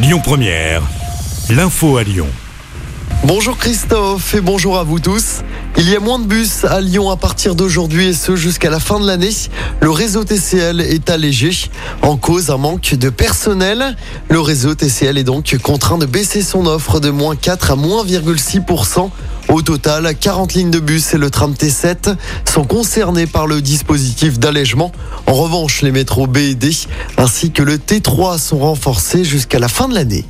Lyon 0.00 0.20
Première, 0.22 0.82
l'info 1.50 1.96
à 1.96 2.04
Lyon. 2.04 2.28
Bonjour 3.24 3.58
Christophe 3.58 4.32
et 4.32 4.40
bonjour 4.40 4.78
à 4.78 4.84
vous 4.84 5.00
tous. 5.00 5.42
Il 5.76 5.90
y 5.90 5.96
a 5.96 5.98
moins 5.98 6.20
de 6.20 6.24
bus 6.24 6.64
à 6.64 6.80
Lyon 6.80 7.10
à 7.10 7.16
partir 7.16 7.56
d'aujourd'hui 7.56 8.06
et 8.06 8.12
ce 8.12 8.36
jusqu'à 8.36 8.70
la 8.70 8.78
fin 8.78 9.00
de 9.00 9.06
l'année. 9.08 9.32
Le 9.80 9.90
réseau 9.90 10.22
TCL 10.22 10.82
est 10.82 11.10
allégé 11.10 11.50
en 12.02 12.16
cause 12.16 12.50
un 12.50 12.58
manque 12.58 12.94
de 12.94 13.10
personnel. 13.10 13.96
Le 14.28 14.38
réseau 14.38 14.76
TCL 14.76 15.18
est 15.18 15.24
donc 15.24 15.56
contraint 15.60 15.98
de 15.98 16.06
baisser 16.06 16.42
son 16.42 16.66
offre 16.66 17.00
de 17.00 17.10
moins 17.10 17.34
4 17.34 17.72
à 17.72 17.76
moins 17.76 18.04
6%. 18.04 19.10
Au 19.48 19.62
total, 19.62 20.14
40 20.14 20.54
lignes 20.54 20.70
de 20.70 20.78
bus 20.78 21.14
et 21.14 21.18
le 21.18 21.30
tram 21.30 21.54
T7 21.54 22.14
sont 22.44 22.64
concernés 22.64 23.26
par 23.26 23.46
le 23.46 23.62
dispositif 23.62 24.38
d'allègement. 24.38 24.92
En 25.28 25.34
revanche, 25.34 25.82
les 25.82 25.92
métros 25.92 26.26
B 26.26 26.38
et 26.38 26.54
D 26.54 26.70
ainsi 27.18 27.50
que 27.50 27.62
le 27.62 27.76
T3 27.76 28.38
sont 28.38 28.60
renforcés 28.60 29.24
jusqu'à 29.24 29.58
la 29.58 29.68
fin 29.68 29.86
de 29.86 29.94
l'année. 29.94 30.24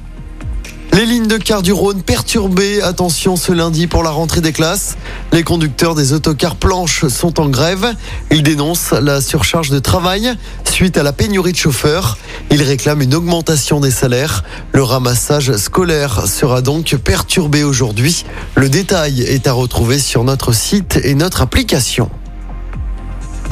Les 0.93 1.07
lignes 1.07 1.29
de 1.29 1.37
car 1.37 1.63
du 1.63 1.73
Rhône 1.73 2.03
perturbées. 2.03 2.83
Attention 2.83 3.37
ce 3.37 3.53
lundi 3.53 3.87
pour 3.87 4.03
la 4.03 4.11
rentrée 4.11 4.41
des 4.41 4.53
classes. 4.53 4.97
Les 5.33 5.45
conducteurs 5.45 5.95
des 5.95 6.15
autocars 6.15 6.57
planches 6.57 7.07
sont 7.07 7.39
en 7.39 7.49
grève. 7.49 7.95
Ils 8.33 8.43
dénoncent 8.43 8.91
la 8.91 9.21
surcharge 9.21 9.71
de 9.71 9.79
travail 9.79 10.35
suite 10.65 10.97
à 10.97 11.05
la 11.05 11.13
pénurie 11.13 11.53
de 11.53 11.57
chauffeurs. 11.57 12.19
Ils 12.51 12.65
réclament 12.65 13.03
une 13.03 13.15
augmentation 13.15 13.79
des 13.79 13.93
salaires. 13.93 14.43
Le 14.73 14.83
ramassage 14.83 15.57
scolaire 15.59 16.27
sera 16.27 16.61
donc 16.61 16.97
perturbé 16.97 17.63
aujourd'hui. 17.63 18.25
Le 18.57 18.69
détail 18.69 19.23
est 19.23 19.47
à 19.47 19.53
retrouver 19.53 20.01
sur 20.01 20.25
notre 20.25 20.53
site 20.53 20.99
et 21.05 21.15
notre 21.15 21.43
application. 21.43 22.11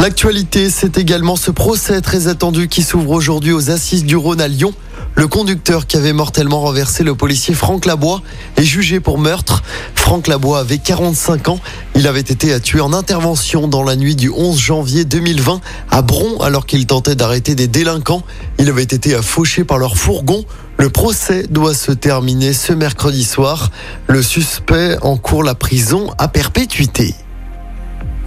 L'actualité, 0.07 0.71
c'est 0.71 0.99
également 0.99 1.35
ce 1.35 1.51
procès 1.51 2.01
très 2.01 2.29
attendu 2.29 2.69
qui 2.69 2.85
s'ouvre 2.85 3.11
aujourd'hui 3.11 3.53
aux 3.53 3.71
assises 3.73 4.05
du 4.05 4.15
Rhône 4.15 4.41
à 4.41 4.47
Lyon. 4.47 4.73
Le 5.17 5.27
conducteur 5.27 5.89
qui 5.89 5.97
avait 5.97 6.13
mortellement 6.13 6.61
renversé 6.61 7.03
le 7.03 7.17
policier 7.17 7.55
Franck 7.55 7.87
Labois 7.87 8.23
est 8.57 8.63
jugé 8.63 9.01
pour 9.01 9.19
meurtre. 9.19 9.65
Franck 9.97 10.29
Labois 10.29 10.61
avait 10.61 10.79
45 10.79 11.49
ans. 11.49 11.59
Il 11.97 12.07
avait 12.07 12.21
été 12.21 12.61
tué 12.61 12.81
en 12.81 12.93
intervention 12.93 13.67
dans 13.67 13.83
la 13.83 13.97
nuit 13.97 14.15
du 14.15 14.31
11 14.31 14.57
janvier 14.57 15.05
2020 15.05 15.61
à 15.91 16.03
Bron 16.03 16.39
alors 16.39 16.67
qu'il 16.67 16.87
tentait 16.87 17.17
d'arrêter 17.17 17.57
des 17.57 17.67
délinquants. 17.67 18.23
Il 18.61 18.69
avait 18.69 18.85
été 18.85 19.21
fauché 19.21 19.65
par 19.65 19.79
leur 19.79 19.97
fourgon. 19.97 20.45
Le 20.79 20.89
procès 20.89 21.49
doit 21.51 21.75
se 21.75 21.91
terminer 21.91 22.53
ce 22.53 22.73
mercredi 22.73 23.25
soir. 23.25 23.73
Le 24.07 24.23
suspect 24.23 24.99
encourt 25.03 25.43
la 25.43 25.57
prison 25.57 26.13
à 26.17 26.29
perpétuité. 26.29 27.17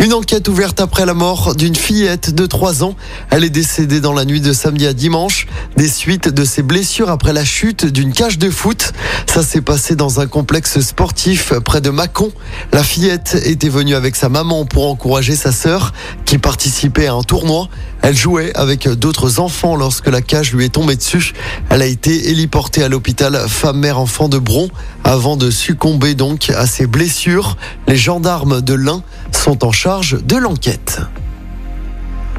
Une 0.10 0.16
enquête 0.16 0.48
ouverte 0.48 0.82
après 0.82 1.06
la 1.06 1.14
mort 1.14 1.54
d'une 1.54 1.76
fillette 1.76 2.34
de 2.34 2.48
3 2.48 2.84
ans. 2.84 2.96
Elle 3.30 3.44
est 3.44 3.52
décédée 3.52 4.02
dans 4.02 4.12
la 4.12 4.26
nuit 4.26 4.42
de 4.42 4.54
samedi 4.54 4.88
à 4.88 4.94
dimanche 4.94 5.46
des 5.78 5.88
suites 5.88 6.30
de 6.30 6.46
ses 6.46 6.64
blessures 6.64 7.12
après 7.12 7.32
la 7.32 7.46
chute 7.46 7.86
d'une 7.86 8.12
cage 8.12 8.40
de 8.40 8.50
foot. 8.50 8.92
Ça 9.28 9.44
s'est 9.44 9.62
passé 9.62 9.96
dans 9.96 10.20
un 10.20 10.26
complexe 10.26 10.80
sportif 10.80 11.54
près 11.64 11.80
de 11.80 11.92
Mâcon. 11.92 12.32
La 12.74 12.84
fillette 12.84 13.40
était 13.46 13.70
venue 13.70 13.94
avec 13.94 14.16
sa 14.16 14.30
maman 14.30 14.66
pour 14.66 14.88
encourager 14.90 15.36
sa 15.36 15.52
sœur 15.52 15.94
qui 16.26 16.40
participait 16.40 17.06
à 17.06 17.14
un 17.14 17.22
tournoi. 17.22 17.70
Elle 18.02 18.16
jouait 18.16 18.56
avec 18.56 18.88
d'autres 18.88 19.40
enfants 19.40 19.76
lorsque 19.76 20.08
la 20.08 20.22
cage 20.22 20.54
lui 20.54 20.66
est 20.66 20.70
tombée 20.70 20.96
dessus. 20.96 21.34
Elle 21.70 21.82
a 21.82 21.86
été 21.86 22.30
héliportée 22.30 22.84
à 22.84 22.90
l'hôpital 22.90 23.38
femme-mère-enfant 23.48 24.30
de 24.30 24.38
Bron 24.38 24.70
avant 25.04 25.38
de 25.38 25.52
succomber 25.52 26.16
donc 26.16 26.50
à 26.50 26.66
ses 26.66 26.88
blessures. 26.88 27.58
Les 27.88 27.98
gendarmes 27.98 28.62
de 28.62 28.74
l'Ain 28.74 29.04
sont 29.32 29.66
en 29.66 29.72
charge 29.72 30.24
de 30.24 30.38
l'enquête. 30.38 31.02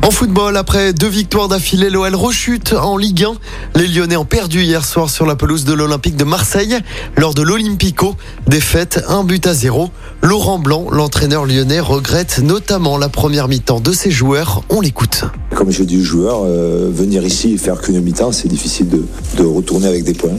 En 0.03 0.11
football, 0.11 0.57
après 0.57 0.95
deux 0.95 1.09
victoires 1.09 1.49
d'affilée, 1.49 1.91
l'OL 1.91 2.15
rechute 2.15 2.73
en 2.73 2.97
Ligue 2.97 3.25
1. 3.25 3.79
Les 3.79 3.87
Lyonnais 3.87 4.17
ont 4.17 4.25
perdu 4.25 4.63
hier 4.63 4.83
soir 4.83 5.11
sur 5.11 5.27
la 5.27 5.37
pelouse 5.37 5.67
de 5.67 5.75
l'Olympique 5.75 6.17
de 6.17 6.25
Marseille 6.25 6.79
lors 7.19 7.35
de 7.35 7.43
l'Olympico. 7.43 8.15
Défaite, 8.47 9.05
un 9.09 9.25
but 9.25 9.47
à 9.47 9.53
zéro. 9.53 9.91
Laurent 10.23 10.59
Blanc, 10.59 10.87
l'entraîneur 10.91 11.45
lyonnais, 11.45 11.81
regrette 11.81 12.41
notamment 12.43 12.97
la 12.97 13.11
première 13.11 13.49
mi-temps 13.49 13.81
de 13.81 13.93
ses 13.93 14.11
joueurs. 14.11 14.63
On 14.71 14.81
l'écoute. 14.81 15.25
Comme 15.55 15.71
je 15.71 15.83
dis 15.83 15.99
aux 15.99 16.05
joueurs, 16.05 16.43
euh, 16.45 16.91
venir 16.91 17.23
ici 17.23 17.53
et 17.53 17.59
faire 17.59 17.81
qu'une 17.83 18.01
mi-temps, 18.01 18.33
c'est 18.33 18.49
difficile 18.49 18.89
de, 18.89 19.45
retourner 19.45 19.87
avec 19.87 20.05
des 20.05 20.15
points. 20.15 20.37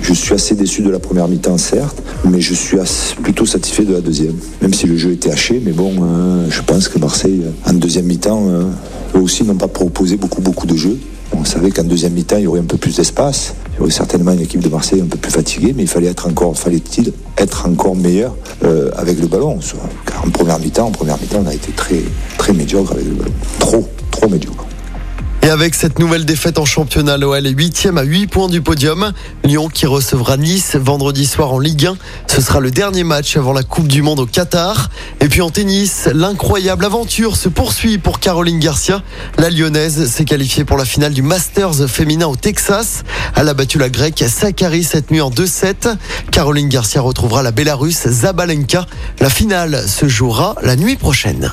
Je 0.00 0.14
suis 0.14 0.32
assez 0.32 0.54
déçu 0.54 0.82
de 0.82 0.90
la 0.90 0.98
première 0.98 1.28
mi-temps, 1.28 1.58
certes, 1.58 2.02
mais 2.24 2.40
je 2.40 2.54
suis 2.54 2.78
plutôt 3.22 3.44
satisfait 3.44 3.84
de 3.84 3.92
la 3.92 4.00
deuxième. 4.00 4.36
Même 4.62 4.72
si 4.72 4.86
le 4.86 4.96
jeu 4.96 5.12
était 5.12 5.30
haché, 5.30 5.60
mais 5.62 5.72
bon, 5.72 5.92
euh, 6.02 6.46
je 6.50 6.62
pense 6.62 6.88
que 6.88 6.98
Marseille, 6.98 7.42
en 7.66 7.74
deuxième 7.74 8.06
mi-temps, 8.06 8.46
euh, 8.48 8.64
eux 9.14 9.20
aussi 9.20 9.44
n'ont 9.44 9.56
pas 9.56 9.68
proposé 9.68 10.16
beaucoup, 10.16 10.40
beaucoup 10.40 10.66
de 10.66 10.76
jeux. 10.76 10.98
On 11.34 11.44
savait 11.44 11.70
qu'en 11.70 11.84
deuxième 11.84 12.12
mi-temps, 12.12 12.36
il 12.36 12.44
y 12.44 12.46
aurait 12.46 12.60
un 12.60 12.64
peu 12.64 12.76
plus 12.76 12.96
d'espace. 12.96 13.54
Il 13.74 13.78
y 13.78 13.82
aurait 13.82 13.90
certainement 13.90 14.32
une 14.32 14.40
équipe 14.40 14.60
de 14.60 14.68
Marseille 14.68 15.00
un 15.00 15.06
peu 15.06 15.16
plus 15.16 15.30
fatiguée, 15.30 15.72
mais 15.74 15.82
il 15.82 15.88
fallait 15.88 16.08
être 16.08 16.28
encore, 16.28 16.56
fallait-il 16.56 17.12
être 17.38 17.66
encore 17.66 17.96
meilleur 17.96 18.34
euh, 18.64 18.90
avec 18.96 19.18
le 19.18 19.26
ballon. 19.26 19.58
Car 20.04 20.24
en 20.24 20.30
première 20.30 20.58
mi-temps, 20.58 20.88
en 20.88 20.90
première 20.90 21.18
mi-temps, 21.18 21.42
on 21.44 21.48
a 21.48 21.54
été 21.54 21.72
très, 21.72 22.02
très 22.36 22.52
médiocre 22.52 22.92
avec 22.92 23.06
le 23.06 23.14
ballon. 23.14 23.32
Trop, 23.58 23.88
trop 24.10 24.28
médiocre. 24.28 24.66
Et 25.44 25.50
avec 25.50 25.74
cette 25.74 25.98
nouvelle 25.98 26.24
défaite 26.24 26.60
en 26.60 26.64
championnat, 26.64 27.16
l'OL 27.16 27.44
est 27.44 27.50
8 27.50 27.88
à 27.96 28.02
8 28.04 28.28
points 28.28 28.48
du 28.48 28.62
podium. 28.62 29.12
Lyon 29.42 29.68
qui 29.68 29.86
recevra 29.86 30.36
Nice 30.36 30.76
vendredi 30.76 31.26
soir 31.26 31.52
en 31.52 31.58
Ligue 31.58 31.86
1. 31.86 31.96
Ce 32.28 32.40
sera 32.40 32.60
le 32.60 32.70
dernier 32.70 33.02
match 33.02 33.36
avant 33.36 33.52
la 33.52 33.64
Coupe 33.64 33.88
du 33.88 34.02
Monde 34.02 34.20
au 34.20 34.26
Qatar. 34.26 34.88
Et 35.20 35.28
puis 35.28 35.40
en 35.40 35.50
tennis, 35.50 36.08
l'incroyable 36.14 36.84
aventure 36.84 37.36
se 37.36 37.48
poursuit 37.48 37.98
pour 37.98 38.20
Caroline 38.20 38.60
Garcia. 38.60 39.02
La 39.36 39.50
lyonnaise 39.50 40.08
s'est 40.08 40.24
qualifiée 40.24 40.64
pour 40.64 40.76
la 40.76 40.84
finale 40.84 41.12
du 41.12 41.22
Masters 41.22 41.88
féminin 41.88 42.28
au 42.28 42.36
Texas. 42.36 43.02
Elle 43.34 43.48
a 43.48 43.54
battu 43.54 43.78
la 43.78 43.88
grecque 43.88 44.24
Sakari 44.24 44.84
cette 44.84 45.10
nuit 45.10 45.20
en 45.20 45.30
2-7. 45.30 45.96
Caroline 46.30 46.68
Garcia 46.68 47.00
retrouvera 47.00 47.42
la 47.42 47.50
Bélarusse 47.50 48.08
Zabalenka. 48.08 48.86
La 49.18 49.28
finale 49.28 49.88
se 49.88 50.06
jouera 50.06 50.54
la 50.62 50.76
nuit 50.76 50.94
prochaine. 50.94 51.52